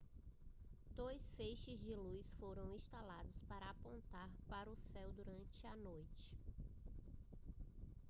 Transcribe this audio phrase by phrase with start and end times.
[0.99, 6.35] dois feixes de luz foram instalados para apontar para o céu durante a noite